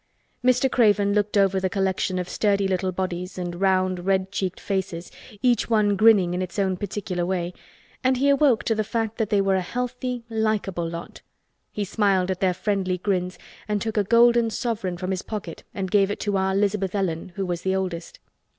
Mr. 0.43 0.67
Craven 0.67 1.13
looked 1.13 1.37
over 1.37 1.59
the 1.59 1.69
collection 1.69 2.17
of 2.17 2.27
sturdy 2.27 2.67
little 2.67 2.91
bodies 2.91 3.37
and 3.37 3.61
round 3.61 4.03
red 4.03 4.31
cheeked 4.31 4.59
faces, 4.59 5.11
each 5.43 5.69
one 5.69 5.95
grinning 5.95 6.33
in 6.33 6.41
its 6.41 6.57
own 6.57 6.75
particular 6.75 7.23
way, 7.23 7.53
and 8.03 8.17
he 8.17 8.27
awoke 8.29 8.63
to 8.63 8.73
the 8.73 8.83
fact 8.83 9.19
that 9.19 9.29
they 9.29 9.39
were 9.39 9.53
a 9.53 9.61
healthy 9.61 10.23
likable 10.27 10.89
lot. 10.89 11.21
He 11.71 11.85
smiled 11.85 12.31
at 12.31 12.39
their 12.39 12.55
friendly 12.55 12.97
grins 12.97 13.37
and 13.67 13.79
took 13.79 13.95
a 13.95 14.03
golden 14.03 14.49
sovereign 14.49 14.97
from 14.97 15.11
his 15.11 15.21
pocket 15.21 15.63
and 15.71 15.91
gave 15.91 16.09
it 16.09 16.19
to 16.21 16.35
"our 16.35 16.55
'Lizabeth 16.55 16.95
Ellen" 16.95 17.33
who 17.35 17.45
was 17.45 17.61
the 17.61 17.75
oldest. 17.75 18.17